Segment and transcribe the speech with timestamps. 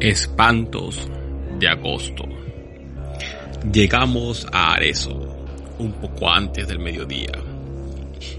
[0.00, 1.08] Espantos
[1.58, 2.24] de agosto.
[3.72, 5.46] Llegamos a Arezzo
[5.78, 7.32] un poco antes del mediodía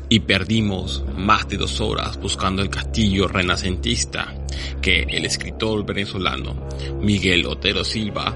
[0.09, 4.35] y perdimos más de dos horas buscando el castillo renacentista
[4.81, 6.67] que el escritor venezolano
[7.01, 8.35] Miguel Otero Silva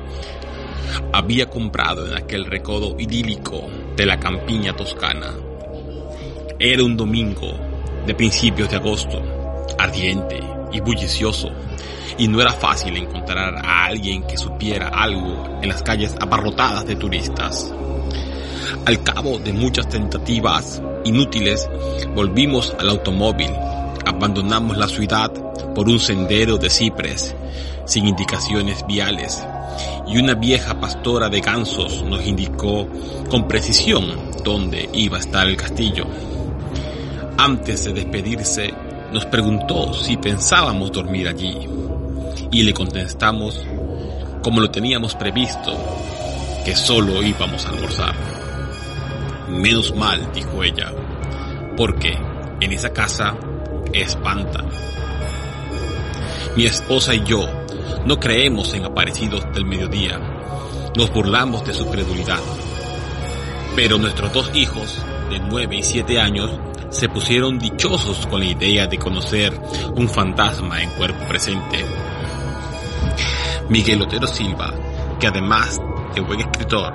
[1.11, 5.33] había comprado en aquel recodo idílico de la campiña toscana.
[6.57, 7.59] Era un domingo
[8.07, 9.21] de principios de agosto,
[9.77, 11.49] ardiente y bullicioso,
[12.17, 16.95] y no era fácil encontrar a alguien que supiera algo en las calles abarrotadas de
[16.95, 17.73] turistas.
[18.85, 21.69] Al cabo de muchas tentativas inútiles,
[22.13, 23.51] volvimos al automóvil,
[24.05, 25.31] abandonamos la ciudad
[25.73, 27.35] por un sendero de cipres,
[27.85, 29.43] sin indicaciones viales,
[30.07, 32.87] y una vieja pastora de gansos nos indicó
[33.29, 36.05] con precisión dónde iba a estar el castillo.
[37.37, 38.73] Antes de despedirse,
[39.11, 41.67] nos preguntó si pensábamos dormir allí,
[42.51, 43.63] y le contestamos,
[44.41, 45.77] como lo teníamos previsto,
[46.65, 48.15] que solo íbamos a almorzar.
[49.49, 50.91] Menos mal, dijo ella,
[51.75, 52.17] porque
[52.59, 53.35] en esa casa
[53.93, 54.63] espanta.
[56.55, 57.47] Mi esposa y yo
[58.05, 60.19] no creemos en aparecidos del mediodía.
[60.95, 62.39] Nos burlamos de su credulidad.
[63.75, 64.97] Pero nuestros dos hijos,
[65.29, 66.51] de 9 y 7 años,
[66.89, 69.59] se pusieron dichosos con la idea de conocer
[69.95, 71.85] un fantasma en cuerpo presente.
[73.69, 74.73] Miguel Otero Silva,
[75.19, 75.79] que además
[76.15, 76.93] de buen escritor,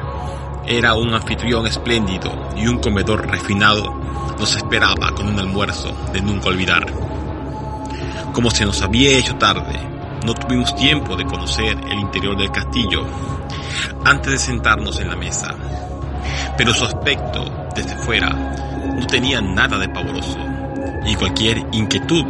[0.67, 3.95] era un anfitrión espléndido y un comedor refinado,
[4.39, 6.87] nos esperaba con un almuerzo de nunca olvidar.
[8.33, 9.79] Como se nos había hecho tarde,
[10.27, 13.07] no tuvimos tiempo de conocer el interior del castillo
[14.05, 15.55] antes de sentarnos en la mesa.
[16.57, 20.39] Pero su aspecto desde fuera no tenía nada de pavoroso
[21.07, 22.25] y cualquier inquietud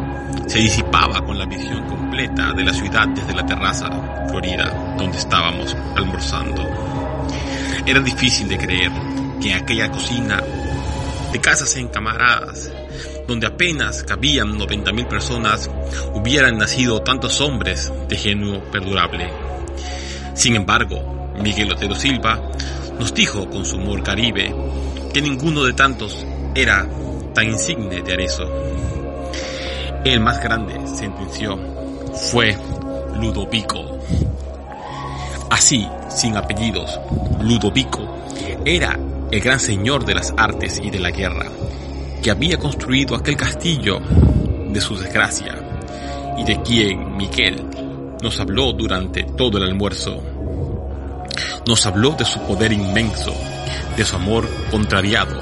[0.47, 3.89] se disipaba con la visión completa de la ciudad desde la terraza
[4.29, 6.69] florida donde estábamos almorzando.
[7.87, 8.93] Era difícil de creer
[9.41, 10.43] que en aquella cocina
[11.33, 12.71] de casas encamaradas
[13.27, 15.71] donde apenas cabían 90.000 personas,
[16.15, 19.31] hubieran nacido tantos hombres de genio perdurable.
[20.35, 22.51] Sin embargo, Miguel Otero Silva
[22.99, 24.55] nos dijo con su humor caribe
[25.13, 26.87] que ninguno de tantos era
[27.35, 28.45] tan insigne de Arezzo.
[30.05, 31.59] El más grande, sentenció,
[32.31, 32.57] fue
[33.21, 33.99] Ludovico.
[35.51, 37.01] Así, sin apellidos,
[37.41, 38.07] Ludovico
[38.65, 38.99] era
[39.31, 41.47] el gran señor de las artes y de la guerra,
[42.23, 43.99] que había construido aquel castillo
[44.69, 45.55] de su desgracia
[46.37, 47.65] y de quien Miguel
[48.23, 50.23] nos habló durante todo el almuerzo.
[51.67, 53.35] Nos habló de su poder inmenso,
[53.97, 55.41] de su amor contrariado,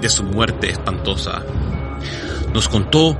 [0.00, 1.42] de su muerte espantosa.
[2.52, 3.18] Nos contó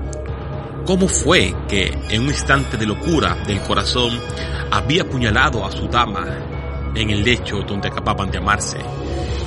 [0.86, 4.18] cómo fue que en un instante de locura del corazón
[4.70, 6.26] había apuñalado a su dama
[6.94, 8.78] en el lecho donde acababan de amarse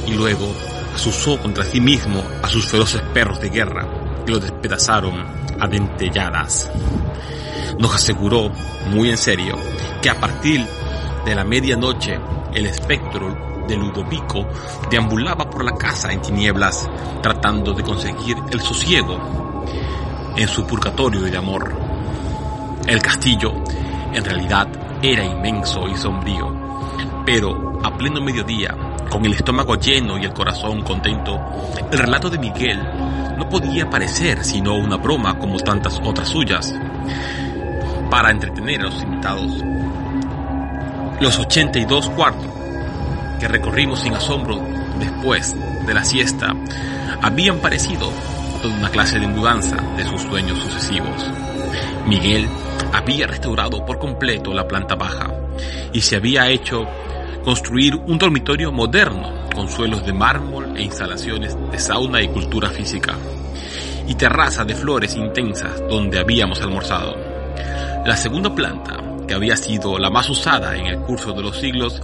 [0.05, 0.53] y luego
[0.93, 3.87] asusó contra sí mismo a sus feroces perros de guerra
[4.25, 5.25] que lo despedazaron
[5.59, 6.71] a dentelladas.
[7.79, 8.51] Nos aseguró,
[8.89, 9.55] muy en serio,
[10.01, 10.65] que a partir
[11.25, 12.19] de la medianoche
[12.53, 14.47] el espectro de Ludovico
[14.89, 16.89] deambulaba por la casa en tinieblas
[17.21, 19.63] tratando de conseguir el sosiego
[20.35, 21.71] en su purgatorio de amor.
[22.87, 23.53] El castillo,
[24.11, 24.67] en realidad,
[25.01, 26.51] era inmenso y sombrío,
[27.25, 28.75] pero a pleno mediodía
[29.09, 31.39] con el estómago lleno y el corazón contento,
[31.91, 32.79] el relato de Miguel
[33.37, 36.73] no podía parecer sino una broma como tantas otras suyas.
[38.09, 39.63] Para entretener a los invitados,
[41.19, 42.58] los 82 cuartos
[43.39, 44.61] que recorrimos sin asombro
[44.99, 45.55] después
[45.85, 46.53] de la siesta
[47.21, 48.11] habían parecido
[48.61, 51.31] toda una clase de mudanza de sus sueños sucesivos.
[52.05, 52.47] Miguel
[52.93, 55.31] había restaurado por completo la planta baja
[55.93, 56.85] y se había hecho
[57.43, 63.15] construir un dormitorio moderno con suelos de mármol e instalaciones de sauna y cultura física,
[64.07, 67.15] y terraza de flores intensas donde habíamos almorzado.
[68.05, 68.97] La segunda planta,
[69.27, 72.01] que había sido la más usada en el curso de los siglos,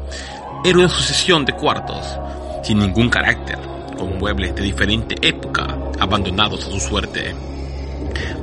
[0.66, 2.20] era una sucesión de cuartos,
[2.64, 3.60] sin ningún carácter,
[3.96, 7.36] con muebles de diferente época abandonados a su suerte.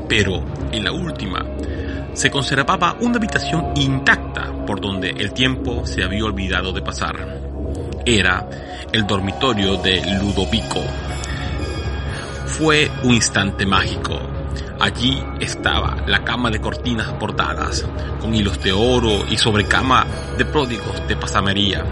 [0.09, 1.45] Pero en la última
[2.15, 7.17] se conservaba una habitación intacta por donde el tiempo se había olvidado de pasar.
[8.07, 8.49] Era
[8.93, 10.81] el dormitorio de Ludovico.
[12.47, 14.21] Fue un instante mágico.
[14.83, 17.87] Allí estaba la cama de cortinas bordadas,
[18.21, 20.05] con hilos de oro y sobrecama
[20.37, 21.85] de pródigos de pasamería.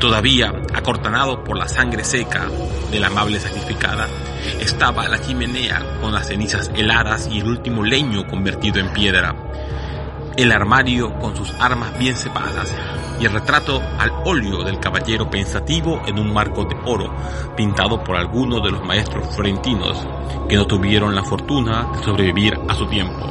[0.00, 2.48] Todavía acortanado por la sangre seca
[2.90, 4.08] de la amable sacrificada,
[4.58, 9.36] estaba la chimenea con las cenizas heladas y el último leño convertido en piedra
[10.38, 12.72] el armario con sus armas bien cepadas
[13.18, 17.12] y el retrato al óleo del caballero pensativo en un marco de oro
[17.56, 20.06] pintado por algunos de los maestros florentinos
[20.48, 23.26] que no tuvieron la fortuna de sobrevivir a su tiempo.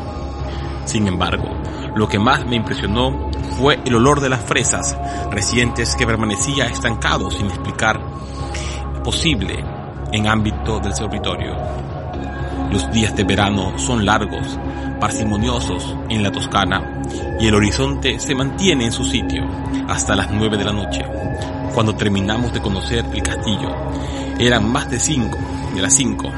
[0.84, 1.50] Sin embargo,
[1.96, 4.98] lo que más me impresionó fue el olor de las fresas
[5.32, 8.02] recientes que permanecía estancado sin explicar
[9.02, 9.64] posible
[10.12, 11.87] en ámbito del servitorio.
[12.72, 14.60] Los días de verano son largos,
[15.00, 17.02] parsimoniosos en la Toscana
[17.40, 19.46] y el horizonte se mantiene en su sitio
[19.88, 21.06] hasta las nueve de la noche.
[21.74, 23.74] Cuando terminamos de conocer el castillo,
[24.40, 25.38] eran más de cinco,
[25.74, 26.30] de las cinco,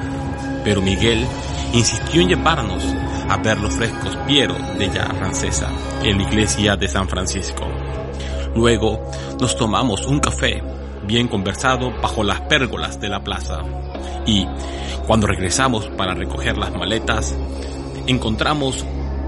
[0.64, 1.26] pero Miguel
[1.74, 2.84] insistió en llevarnos
[3.28, 5.70] a ver los frescos Piero de la francesa
[6.04, 7.68] en la iglesia de San Francisco.
[8.56, 9.00] Luego
[9.40, 10.62] nos tomamos un café
[11.04, 13.60] bien conversado bajo las pérgolas de la plaza
[14.26, 14.48] y
[15.08, 17.36] cuando regresamos para recoger las maletas
[18.08, 18.86] encontramos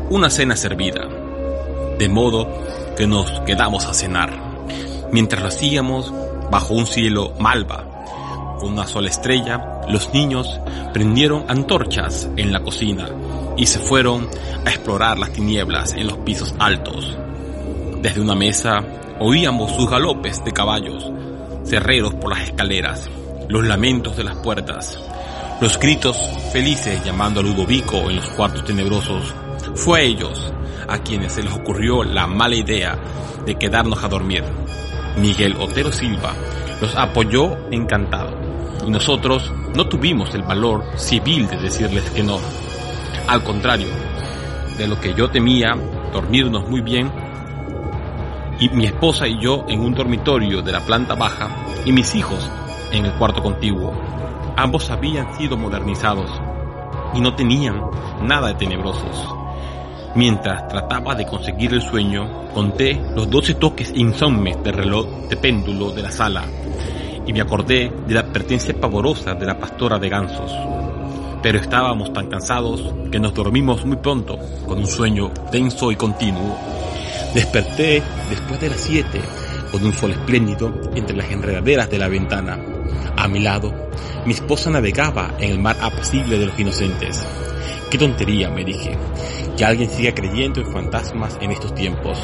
[0.10, 1.08] una cena servida,
[1.98, 2.48] de modo
[2.96, 4.32] que nos quedamos a cenar.
[5.12, 6.14] Mientras lo hacíamos,
[6.52, 7.86] bajo un cielo malva,
[8.60, 10.60] con una sola estrella, los niños
[10.94, 13.10] prendieron antorchas en la cocina
[13.58, 14.28] y se fueron
[14.66, 17.18] a explorar las tinieblas en los pisos altos.
[18.02, 18.84] Desde una mesa
[19.20, 21.12] oíamos sus galopes de caballos,
[21.72, 23.10] cerreros por las escaleras,
[23.48, 25.00] los lamentos de las puertas,
[25.62, 26.18] los gritos
[26.52, 29.34] felices llamando a Ludovico en los cuartos tenebrosos.
[29.76, 30.54] Fue a ellos
[30.90, 33.00] a quienes se les ocurrió la mala idea
[33.46, 34.44] de quedarnos a dormir.
[35.16, 36.34] Miguel Otero Silva
[36.82, 38.38] los apoyó encantado
[38.86, 42.38] y nosotros no tuvimos el valor civil de decirles que no.
[43.28, 43.88] Al contrario,
[44.78, 45.74] de lo que yo temía,
[46.12, 47.10] dormirnos muy bien,
[48.62, 51.50] y mi esposa y yo en un dormitorio de la planta baja
[51.84, 52.48] y mis hijos
[52.92, 53.92] en el cuarto contiguo.
[54.56, 56.30] Ambos habían sido modernizados
[57.16, 57.82] y no tenían
[58.22, 59.36] nada de tenebrosos.
[60.14, 65.90] Mientras trataba de conseguir el sueño, conté los doce toques insomnes del reloj de péndulo
[65.92, 66.44] de la sala
[67.26, 70.52] y me acordé de la advertencia pavorosa de la pastora de gansos.
[71.42, 74.38] Pero estábamos tan cansados que nos dormimos muy pronto
[74.68, 76.81] con un sueño denso y continuo.
[77.34, 79.22] Desperté después de las siete
[79.72, 82.60] con un sol espléndido entre las enredaderas de la ventana.
[83.16, 83.74] A mi lado,
[84.26, 87.26] mi esposa navegaba en el mar apacible de los inocentes.
[87.90, 88.98] Qué tontería, me dije,
[89.56, 92.18] que alguien siga creyendo en fantasmas en estos tiempos.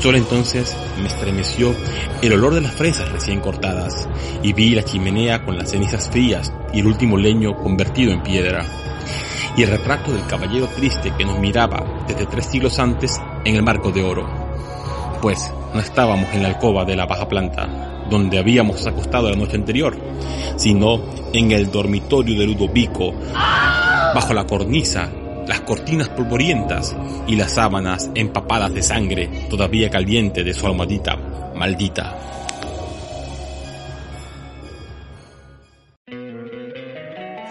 [0.00, 1.74] Solo entonces me estremeció
[2.22, 4.08] el olor de las fresas recién cortadas
[4.42, 8.64] y vi la chimenea con las cenizas frías y el último leño convertido en piedra.
[9.54, 13.62] Y el retrato del caballero triste que nos miraba desde tres siglos antes en el
[13.62, 14.26] marco de oro.
[15.20, 19.56] Pues no estábamos en la alcoba de la baja planta, donde habíamos acostado la noche
[19.56, 19.96] anterior,
[20.56, 21.00] sino
[21.32, 23.12] en el dormitorio de Ludovico,
[24.14, 25.10] bajo la cornisa,
[25.46, 26.96] las cortinas polvorientas
[27.26, 31.16] y las sábanas empapadas de sangre todavía caliente de su almohadita
[31.54, 32.16] maldita.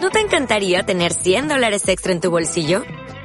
[0.00, 2.82] ¿No te encantaría tener 100 dólares extra en tu bolsillo?